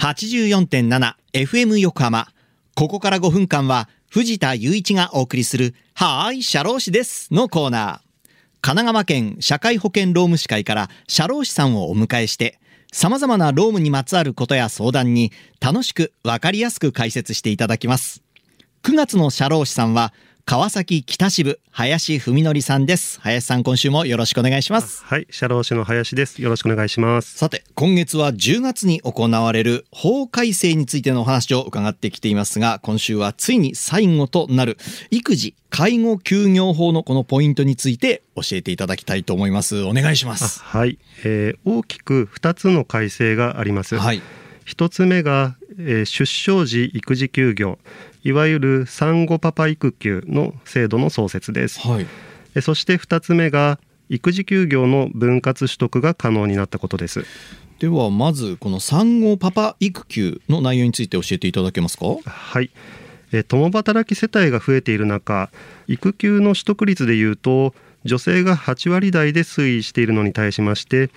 [0.00, 2.28] 84.7FM 横浜。
[2.74, 8.28] ここから5分間は藤田雄一がお送りするはーい、社労士ですのコーナー。
[8.62, 12.58] 神奈川県社会保険労務士会から社労士さんをお迎えして、
[12.90, 18.22] 様々な労務にまつわることや相談に楽しくわかりやすく解説していただきます。
[18.84, 20.14] 9月の社労士さんは
[20.44, 23.20] 川崎北支部林文則さんです。
[23.20, 25.04] 林さん今週もよろしくお願いします。
[25.04, 26.42] はい、社労士の林です。
[26.42, 27.36] よろしくお願いします。
[27.36, 34.78] さて、今月は10月に行われる法改正についてのお話を伺ってきていますが、今週はついに最後となる
[35.10, 39.82] 育児・介護休業法のこのポイントについて教えていただきたいと思います。
[39.82, 40.62] お願いしまあす。
[40.62, 43.96] はい、えー大きく2つの改正があります。
[43.96, 44.22] はい。
[44.66, 47.78] 1つ目が、えー出生時育児休業、
[48.22, 51.80] いわゆる産後パパ育休の制度の創設です。
[51.80, 52.06] はい。
[52.54, 53.78] えーそして2つ目が
[54.08, 57.24] 育児休業の分割取得が可能になったことです。
[57.78, 62.06] では、まずこの産後パパ育休の内容について教えていただけますか？
[62.26, 62.70] はい。
[63.32, 65.50] えー共働き世帯が増えている中、
[65.88, 67.74] 育休の取得率でいうと、
[68.04, 71.10] 女性が8割台で推移しているのに対しまして、えー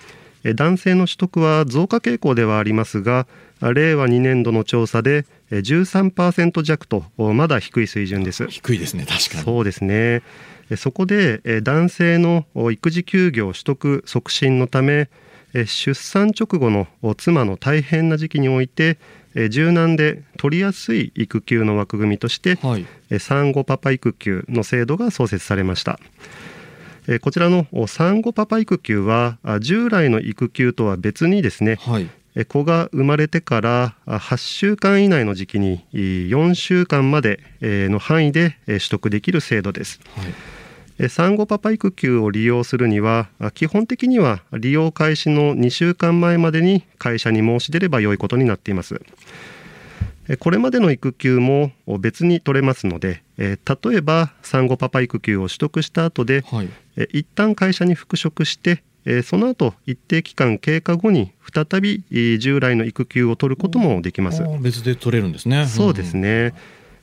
[0.52, 3.26] 男性の取得は増加傾向ではありますが、
[3.60, 8.46] あ令和2年度の調査でえー13%弱とおまだ低い水準です。
[8.48, 9.44] 低いですね、確かに。
[9.44, 10.22] そうですね。
[10.70, 15.08] えそこでえ男性のお育児休業取得促進のため
[15.54, 18.98] え出産直後のお妻の大変な時期において
[19.34, 22.86] え柔軟で取りやすい育休の枠組みとしてはい。
[23.10, 25.98] え産後パパ育休の制度が創設されました。
[27.06, 32.08] えこちらのお産後パパ育休はあ従来の育休とは別にですねはい。
[32.36, 40.00] え子が生まれてからあ8週間以内の時期にい4週間までえーの範囲でえー取得できる制度です。
[40.16, 40.26] はい。
[40.98, 49.00] え産後パパ育休を利用するにはあ基本的には利用開始の2週間前までに会社に申し出れば良いことになっています。
[50.28, 56.68] えこれまでの育休もお別に取れますので、え例えば産後パパ育休を取得した後ではい。
[56.96, 65.66] え一旦会社に復職してえその後一定期間経過後に再びえー従来の育休を取ることもできます別で取れるんですね。
[65.66, 66.54] そうですね。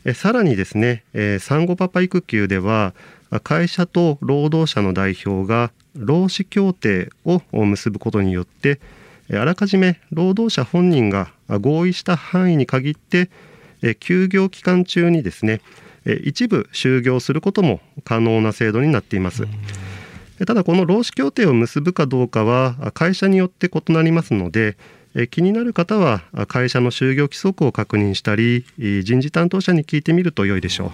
[0.03, 2.93] えさらにですね、えー産後パパ育休では
[3.29, 8.79] あ会社と労働者の代表が労使協定を結ぶことによってえ
[9.37, 13.29] あらかじめ労働者本人があ合意した範囲に限って
[13.81, 15.61] え休業期間中にですね
[16.05, 19.47] え一部就業することも可能な制度になっています。
[20.39, 24.75] えただこの労使協定を結ぶかどうかはあ会社によって異なりますので
[25.13, 30.91] え気になる方はあ会社の就業規則を確認したりい人事担当者に聞いてみると良いでしょ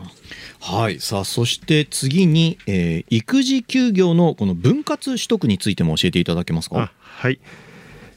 [0.72, 0.74] う。
[0.76, 1.00] はい。
[1.00, 6.78] さあ、そして次に、えー育児休業のこの分割取得についても教えていただけますか？
[6.80, 7.40] あはい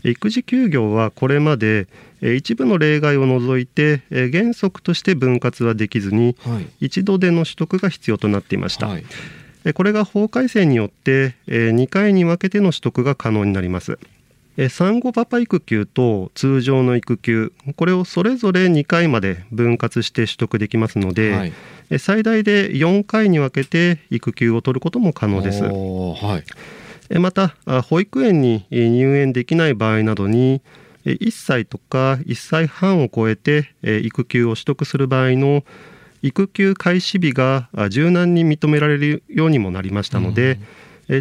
[0.04, 1.88] 育児休業はこれまで
[2.22, 6.66] え一部の例外を除いてえ原則として分割はできずにはい。
[6.80, 9.04] 一度での取得が必要となっていました、はい。
[9.64, 13.98] えこれが法改正によってえ2回に分けての取得が可能になります
[14.56, 21.52] え産後パパ育休と通常の育休これをそれぞれ2回まで分割して取得できますので、はい。
[21.90, 25.70] え最大で4回に分けて育休を取ることも可能ですは
[26.38, 26.44] い。
[27.18, 30.62] また保育園に入園できない場合などに
[31.04, 35.64] 1歳とか1歳半を超えて育休を取得する場合の
[36.22, 40.58] 育休開始日が柔軟に認められるようにもなりましたので、え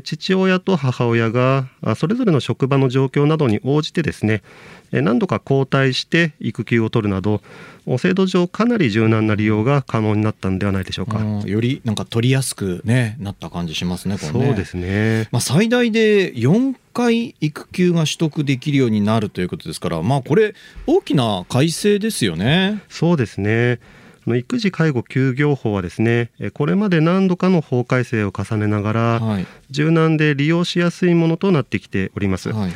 [0.03, 4.43] 父親と母親があそれぞれの職場の状況などに応じてですね
[4.91, 7.41] え何度か交代して育休を取るなど
[7.85, 11.17] お制度上かなり柔軟な利用が可能になったんではないでしょうか。
[11.17, 14.17] うんよりなんか取りやすくねなった感じしますね。
[14.17, 15.27] これねそうですね。
[15.31, 20.53] まあ、最大で4回育休が取得できるようになるということですから、まあ、これ
[20.85, 22.83] 大きな改正ですよね。
[22.89, 23.79] そうですね。
[24.27, 32.51] 育児介護休業法はですね、えこれまで何度かの法改正を重ねながら、はい柔軟で利用しやすいものとなってきております。
[32.51, 32.71] はい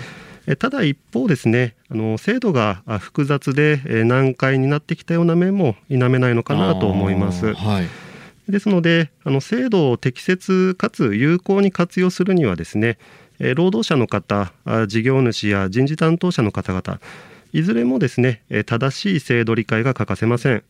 [0.46, 7.54] えただ一方ですね、あの制度があ複雑でえ難解になってきたような面も否めないのかなと思います
[8.50, 12.98] ですので、あの制度を適切かつ有効に活用するにはですね、
[13.40, 17.00] えー労働者の方、あ事業主や人事担当者の方々、
[17.54, 20.64] いずれもですね、えー正しい制度理解が欠かせません。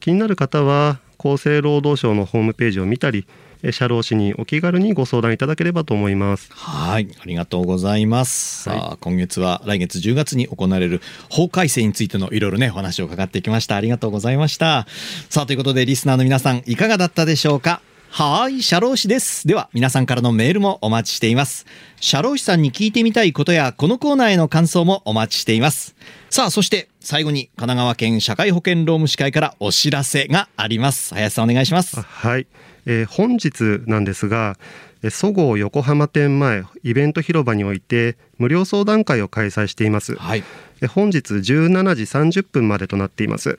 [0.00, 3.26] 気になる方は厚生労働省のホームページを見たり、
[3.62, 6.48] えー社労士にお気軽にご相談いただければと思います。
[6.50, 8.70] はい、ありがとうございます。
[8.70, 13.76] はいさあ、今月は来月10月に行われる法改正についてのいろいろね、お話を伺ってきました。
[13.76, 14.86] ありがとうございました。
[15.28, 17.82] さあ、ということで、リスナーの皆さん、いかがだったでしょうか？
[18.12, 19.46] はーい、社労士です。
[19.46, 21.64] では、皆さんからのメールもお待ちしています。
[22.00, 25.94] 社労士さんに聞いてみたいことや、このコーナーへの感想もお待ちしています。
[26.28, 31.14] さあ、そして、最後に、神奈川県社会保険労務士会からお知らせがあります。
[31.14, 32.02] 林さん、お願いしますあ。
[32.02, 32.48] はい、
[32.84, 34.56] えー本日なんですが
[35.04, 40.42] えーそごう横浜店前イベント広場において無料相談会を開催していますはい。
[40.82, 43.58] えー本日17時30分までとなっています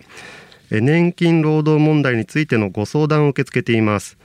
[0.72, 4.21] えー年金労働問題についてのご相談を受け付けていますえー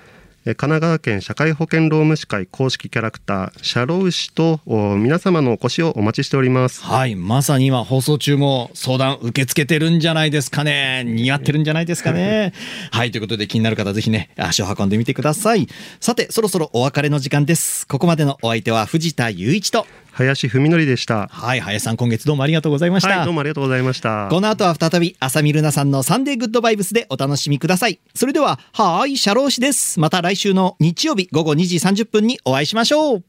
[0.55, 7.17] 神奈川県社会保険労務士会公式キャラクター社労士とお皆様のお越しをお待ちしておりますはい。
[7.17, 11.03] まさに今、放送中も相談受け付けてるんじゃないですかね。
[11.05, 12.53] 似合ってるんじゃないですかね。
[12.93, 13.11] はい。
[13.11, 15.67] ということで、気になる方、ぜひね、足を運んでみてください。
[15.99, 17.85] さて、そろそろお別れの時間です。
[17.89, 19.85] ここまでのお相手は藤田雄一と、
[20.17, 21.61] 林文則でしたはい。
[21.61, 23.19] 林さん、今月どうもありがとうございました。
[23.19, 28.01] はいどうもありがとうございましたこの後は再び、浅見ルナさんのサンデーグッドバイブスでお楽しみください。
[28.15, 30.01] それでは、はーい、社労士です。
[30.01, 33.25] また来週の日曜日午後2時30分にお会いしましょう。